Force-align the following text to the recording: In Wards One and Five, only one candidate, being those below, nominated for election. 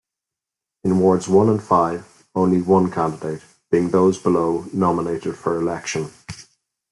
In 0.83 0.97
Wards 0.99 1.27
One 1.27 1.47
and 1.47 1.61
Five, 1.61 2.25
only 2.33 2.59
one 2.59 2.89
candidate, 2.91 3.43
being 3.69 3.91
those 3.91 4.17
below, 4.17 4.65
nominated 4.73 5.37
for 5.37 5.55
election. 5.55 6.09